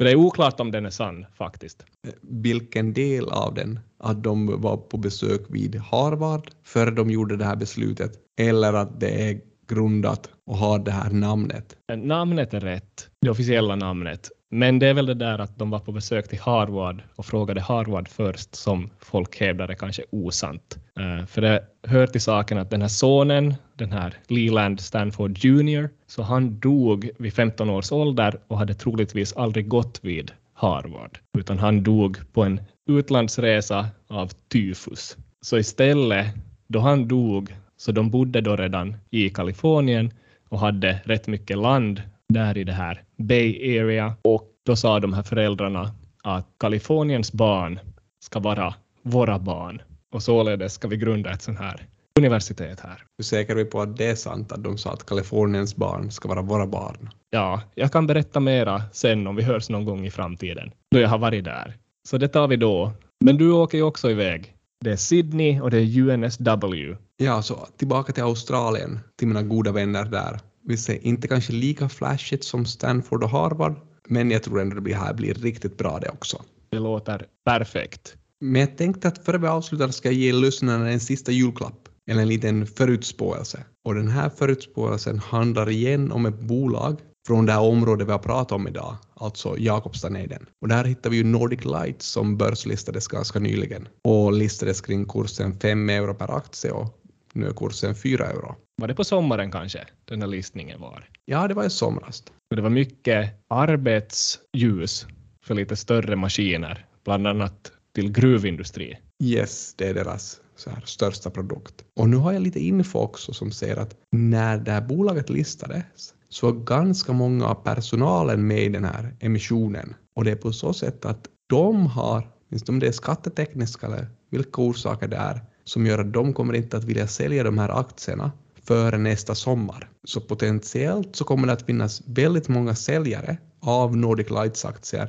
För 0.00 0.04
det 0.04 0.10
är 0.10 0.16
oklart 0.16 0.60
om 0.60 0.70
den 0.70 0.86
är 0.86 0.90
sann 0.90 1.26
faktiskt. 1.34 1.84
Vilken 2.22 2.92
del 2.92 3.28
av 3.28 3.54
den? 3.54 3.80
Att 3.98 4.22
de 4.22 4.60
var 4.60 4.76
på 4.76 4.96
besök 4.96 5.40
vid 5.48 5.76
Harvard 5.76 6.50
före 6.64 6.90
de 6.90 7.10
gjorde 7.10 7.36
det 7.36 7.44
här 7.44 7.56
beslutet 7.56 8.12
eller 8.40 8.72
att 8.72 9.00
det 9.00 9.30
är 9.30 9.40
grundat 9.68 10.30
och 10.46 10.56
har 10.56 10.78
det 10.78 10.90
här 10.90 11.10
namnet? 11.10 11.76
Namnet 11.96 12.54
är 12.54 12.60
rätt, 12.60 13.08
det 13.20 13.30
officiella 13.30 13.76
namnet. 13.76 14.30
Men 14.52 14.78
det 14.78 14.86
är 14.86 14.94
väl 14.94 15.06
det 15.06 15.14
där 15.14 15.38
att 15.38 15.58
de 15.58 15.70
var 15.70 15.78
på 15.78 15.92
besök 15.92 16.28
till 16.28 16.40
Harvard 16.40 17.02
och 17.16 17.26
frågade 17.26 17.60
Harvard 17.60 18.08
först 18.08 18.54
som 18.54 18.90
folk 18.98 19.40
hävdade 19.40 19.74
kanske 19.74 20.02
osant. 20.10 20.78
Eh, 20.98 21.26
för 21.26 21.40
det 21.40 21.64
hör 21.86 22.06
till 22.06 22.20
saken 22.20 22.58
att 22.58 22.70
den 22.70 22.80
här 22.80 22.88
sonen, 22.88 23.54
den 23.74 23.92
här 23.92 24.14
Leland 24.28 24.80
Stanford 24.80 25.38
Jr, 25.38 25.88
så 26.06 26.22
han 26.22 26.60
dog 26.60 27.10
vid 27.18 27.34
15 27.34 27.70
års 27.70 27.92
ålder 27.92 28.40
och 28.48 28.58
hade 28.58 28.74
troligtvis 28.74 29.32
aldrig 29.32 29.68
gått 29.68 30.00
vid 30.02 30.32
Harvard, 30.54 31.18
utan 31.38 31.58
han 31.58 31.82
dog 31.82 32.18
på 32.32 32.42
en 32.42 32.60
utlandsresa 32.88 33.88
av 34.08 34.30
tyfus. 34.48 35.16
Så 35.40 35.58
istället, 35.58 36.26
då 36.68 36.80
han 36.80 37.08
dog, 37.08 37.54
så 37.76 37.92
de 37.92 38.10
bodde 38.10 38.40
då 38.40 38.56
redan 38.56 38.96
i 39.10 39.30
Kalifornien 39.30 40.10
och 40.48 40.58
hade 40.58 41.00
rätt 41.04 41.26
mycket 41.26 41.58
land 41.58 42.02
där 42.32 42.58
i 42.58 42.64
det 42.64 42.72
här 42.72 43.02
Bay 43.16 43.78
Area 43.80 44.14
och 44.22 44.48
då 44.66 44.76
sa 44.76 45.00
de 45.00 45.12
här 45.12 45.22
föräldrarna 45.22 45.90
att 46.22 46.46
Kaliforniens 46.58 47.32
barn 47.32 47.80
ska 48.24 48.40
vara 48.40 48.74
våra 49.02 49.38
barn 49.38 49.82
och 50.12 50.22
således 50.22 50.74
ska 50.74 50.88
vi 50.88 50.96
grunda 50.96 51.30
ett 51.30 51.42
sånt 51.42 51.58
här 51.58 51.86
universitet 52.18 52.80
här. 52.80 53.04
Hur 53.18 53.24
säker 53.24 53.52
är 53.52 53.56
vi 53.56 53.64
på 53.64 53.80
att 53.80 53.96
det 53.96 54.06
är 54.06 54.14
sant 54.14 54.52
att 54.52 54.64
de 54.64 54.78
sa 54.78 54.92
att 54.92 55.06
Kaliforniens 55.06 55.76
barn 55.76 56.10
ska 56.10 56.28
vara 56.28 56.42
våra 56.42 56.66
barn? 56.66 57.10
Ja, 57.30 57.62
jag 57.74 57.92
kan 57.92 58.06
berätta 58.06 58.40
mera 58.40 58.82
sen 58.92 59.26
om 59.26 59.36
vi 59.36 59.42
hörs 59.42 59.70
någon 59.70 59.84
gång 59.84 60.06
i 60.06 60.10
framtiden 60.10 60.70
då 60.90 61.00
jag 61.00 61.08
har 61.08 61.18
varit 61.18 61.44
där. 61.44 61.76
Så 62.08 62.18
det 62.18 62.28
tar 62.28 62.48
vi 62.48 62.56
då. 62.56 62.92
Men 63.24 63.36
du 63.36 63.52
åker 63.52 63.78
ju 63.78 63.84
också 63.84 64.10
iväg. 64.10 64.54
Det 64.84 64.92
är 64.92 64.96
Sydney 64.96 65.60
och 65.60 65.70
det 65.70 65.78
är 65.78 66.00
UNSW. 66.00 66.96
Ja, 67.16 67.42
så 67.42 67.66
tillbaka 67.76 68.12
till 68.12 68.22
Australien, 68.22 69.00
till 69.18 69.28
mina 69.28 69.42
goda 69.42 69.72
vänner 69.72 70.04
där 70.04 70.40
vill 70.64 70.82
säga, 70.82 71.00
inte 71.00 71.28
kanske 71.28 71.52
lika 71.52 71.88
flashigt 71.88 72.44
som 72.44 72.66
Stanford 72.66 73.22
och 73.22 73.30
Harvard, 73.30 73.74
men 74.08 74.30
jag 74.30 74.42
tror 74.42 74.60
ändå 74.60 74.74
det 74.74 74.80
blir, 74.80 74.94
här 74.94 75.14
blir 75.14 75.34
riktigt 75.34 75.78
bra 75.78 75.98
det 75.98 76.08
också. 76.08 76.42
Det 76.70 76.78
låter 76.78 77.26
perfekt. 77.44 78.16
Men 78.40 78.60
jag 78.60 78.76
tänkte 78.76 79.08
att 79.08 79.24
före 79.24 79.38
vi 79.38 79.46
avslutar 79.46 79.88
ska 79.88 80.08
jag 80.08 80.14
ge 80.14 80.32
lyssnarna 80.32 80.90
en 80.90 81.00
sista 81.00 81.32
julklapp, 81.32 81.88
eller 82.10 82.22
en 82.22 82.28
liten 82.28 82.66
förutspåelse. 82.66 83.64
Och 83.84 83.94
den 83.94 84.08
här 84.08 84.30
förutspåelsen 84.30 85.18
handlar 85.18 85.70
igen 85.70 86.12
om 86.12 86.26
ett 86.26 86.40
bolag 86.40 87.00
från 87.26 87.46
det 87.46 87.52
här 87.52 87.60
området 87.60 88.08
vi 88.08 88.12
har 88.12 88.18
pratat 88.18 88.52
om 88.52 88.68
idag, 88.68 88.96
alltså 89.14 89.58
Jakobstaneden. 89.58 90.46
Och 90.62 90.68
där 90.68 90.84
hittar 90.84 91.10
vi 91.10 91.16
ju 91.16 91.24
Nordic 91.24 91.64
Light 91.64 92.02
som 92.02 92.36
börslistades 92.36 93.08
ganska 93.08 93.38
nyligen 93.38 93.88
och 94.04 94.32
listades 94.32 94.80
kring 94.80 95.04
kursen 95.04 95.58
5 95.58 95.90
euro 95.90 96.14
per 96.14 96.36
aktie 96.36 96.70
och 96.70 97.00
nu 97.32 97.46
är 97.48 97.52
kursen 97.52 97.94
4 97.94 98.26
euro. 98.26 98.56
Var 98.80 98.88
det 98.88 98.94
på 98.94 99.04
sommaren 99.04 99.50
kanske 99.50 99.86
den 100.04 100.22
här 100.22 100.28
listningen 100.28 100.80
var? 100.80 101.08
Ja, 101.24 101.48
det 101.48 101.54
var 101.54 101.64
i 101.64 101.70
somras. 101.70 102.24
Det 102.54 102.62
var 102.62 102.70
mycket 102.70 103.30
arbetsljus 103.48 105.06
för 105.44 105.54
lite 105.54 105.76
större 105.76 106.16
maskiner, 106.16 106.86
bland 107.04 107.26
annat 107.26 107.72
till 107.94 108.12
gruvindustri. 108.12 108.98
Yes, 109.22 109.74
det 109.76 109.88
är 109.88 109.94
deras 109.94 110.40
så 110.56 110.70
här, 110.70 110.82
största 110.86 111.30
produkt. 111.30 111.84
Och 111.96 112.08
nu 112.08 112.16
har 112.16 112.32
jag 112.32 112.42
lite 112.42 112.60
info 112.60 112.98
också 112.98 113.32
som 113.32 113.50
säger 113.50 113.76
att 113.76 113.96
när 114.12 114.58
det 114.58 114.70
här 114.72 114.80
bolaget 114.80 115.30
listades 115.30 116.14
så 116.28 116.52
var 116.52 116.60
ganska 116.60 117.12
många 117.12 117.46
av 117.46 117.54
personalen 117.54 118.46
med 118.46 118.62
i 118.62 118.68
den 118.68 118.84
här 118.84 119.16
emissionen. 119.20 119.94
Och 120.14 120.24
det 120.24 120.30
är 120.30 120.36
på 120.36 120.52
så 120.52 120.72
sätt 120.72 121.04
att 121.04 121.28
de 121.46 121.86
har, 121.86 122.30
minst 122.48 122.68
om 122.68 122.78
det 122.78 122.86
är 122.86 122.92
skattetekniska 122.92 123.86
eller 123.86 124.06
vilka 124.30 124.62
orsaker 124.62 125.08
det 125.08 125.16
är, 125.16 125.40
som 125.64 125.86
gör 125.86 125.98
att 125.98 126.12
de 126.12 126.32
kommer 126.32 126.54
inte 126.54 126.76
att 126.76 126.84
vilja 126.84 127.06
sälja 127.06 127.44
de 127.44 127.58
här 127.58 127.80
aktierna 127.80 128.32
före 128.70 128.98
nästa 128.98 129.34
sommar. 129.34 129.90
Så 130.04 130.20
potentiellt 130.20 131.16
så 131.16 131.24
kommer 131.24 131.46
det 131.46 131.52
att 131.52 131.66
finnas 131.66 132.02
väldigt 132.06 132.48
många 132.48 132.74
säljare 132.74 133.36
av 133.60 133.96
Nordic 133.96 134.30
Lights-aktier 134.30 135.08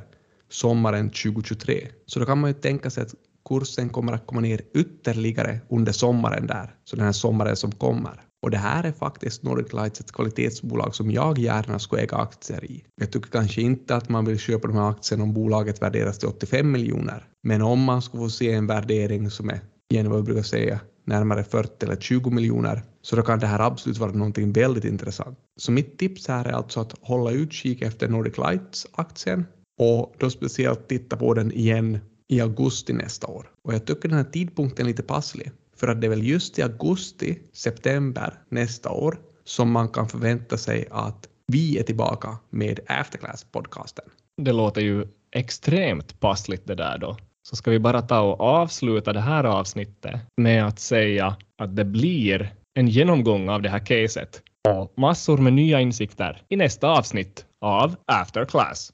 sommaren 0.50 1.10
2023. 1.10 1.88
Så 2.06 2.20
då 2.20 2.26
kan 2.26 2.38
man 2.38 2.50
ju 2.50 2.54
tänka 2.54 2.90
sig 2.90 3.02
att 3.02 3.14
kursen 3.48 3.88
kommer 3.88 4.12
att 4.12 4.26
komma 4.26 4.40
ner 4.40 4.60
ytterligare 4.74 5.60
under 5.68 5.92
sommaren 5.92 6.46
där, 6.46 6.74
så 6.84 6.96
den 6.96 7.04
här 7.04 7.12
sommaren 7.12 7.56
som 7.56 7.72
kommer. 7.72 8.24
Och 8.42 8.50
det 8.50 8.58
här 8.58 8.84
är 8.84 8.92
faktiskt 8.92 9.42
Nordic 9.42 9.72
Lights 9.72 10.00
ett 10.00 10.12
kvalitetsbolag 10.12 10.94
som 10.94 11.10
jag 11.10 11.38
gärna 11.38 11.78
skulle 11.78 12.02
äga 12.02 12.16
aktier 12.16 12.64
i. 12.64 12.84
Jag 13.00 13.12
tycker 13.12 13.30
kanske 13.30 13.62
inte 13.62 13.96
att 13.96 14.08
man 14.08 14.24
vill 14.24 14.38
köpa 14.38 14.68
de 14.68 14.76
här 14.76 14.90
aktierna 14.90 15.24
om 15.24 15.34
bolaget 15.34 15.82
värderas 15.82 16.18
till 16.18 16.28
85 16.28 16.72
miljoner. 16.72 17.24
Men 17.42 17.62
om 17.62 17.80
man 17.80 18.02
skulle 18.02 18.22
få 18.22 18.30
se 18.30 18.52
en 18.52 18.66
värdering 18.66 19.30
som 19.30 19.48
är, 19.48 19.60
igen 19.90 20.08
vad 20.08 20.18
jag 20.18 20.24
brukar 20.24 20.42
säga, 20.42 20.80
närmare 21.04 21.44
40 21.44 21.86
eller 21.86 21.96
20 21.96 22.30
miljoner, 22.30 22.82
så 23.02 23.16
då 23.16 23.22
kan 23.22 23.38
det 23.38 23.46
här 23.46 23.60
absolut 23.60 23.98
vara 23.98 24.12
någonting 24.12 24.52
väldigt 24.52 24.84
intressant. 24.84 25.38
Så 25.56 25.72
mitt 25.72 25.98
tips 25.98 26.28
här 26.28 26.44
är 26.44 26.52
alltså 26.52 26.80
att 26.80 26.94
hålla 27.00 27.30
utkik 27.30 27.82
efter 27.82 28.08
Nordic 28.08 28.38
Lights-aktien 28.38 29.46
och 29.78 30.14
då 30.18 30.30
speciellt 30.30 30.88
titta 30.88 31.16
på 31.16 31.34
den 31.34 31.52
igen 31.52 31.98
i 32.28 32.40
augusti 32.40 32.92
nästa 32.92 33.26
år. 33.26 33.50
Och 33.64 33.74
jag 33.74 33.86
tycker 33.86 34.08
den 34.08 34.18
här 34.18 34.24
tidpunkten 34.32 34.86
är 34.86 34.90
lite 34.90 35.02
passlig, 35.02 35.50
för 35.76 35.88
att 35.88 36.00
det 36.00 36.06
är 36.06 36.08
väl 36.08 36.26
just 36.26 36.58
i 36.58 36.62
augusti, 36.62 37.38
september 37.52 38.38
nästa 38.48 38.90
år 38.90 39.18
som 39.44 39.70
man 39.70 39.88
kan 39.88 40.08
förvänta 40.08 40.58
sig 40.58 40.88
att 40.90 41.28
vi 41.46 41.78
är 41.78 41.82
tillbaka 41.82 42.36
med 42.50 42.80
Afterclass-podcasten. 42.86 44.08
Det 44.36 44.52
låter 44.52 44.80
ju 44.80 45.06
extremt 45.32 46.20
passligt 46.20 46.66
det 46.66 46.74
där 46.74 46.98
då. 46.98 47.16
Så 47.48 47.56
ska 47.56 47.70
vi 47.70 47.78
bara 47.78 48.02
ta 48.02 48.20
och 48.20 48.40
avsluta 48.40 49.12
det 49.12 49.20
här 49.20 49.44
avsnittet 49.44 50.20
med 50.36 50.66
att 50.66 50.78
säga 50.78 51.36
att 51.62 51.76
det 51.76 51.84
blir 51.84 52.52
en 52.78 52.88
genomgång 52.88 53.48
av 53.48 53.62
det 53.62 53.68
här 53.68 53.86
caset 53.86 54.42
och 54.68 54.92
massor 54.96 55.38
med 55.38 55.52
nya 55.52 55.80
insikter 55.80 56.42
i 56.48 56.56
nästa 56.56 56.88
avsnitt 56.88 57.46
av 57.60 57.96
After 58.06 58.44
Class. 58.44 58.92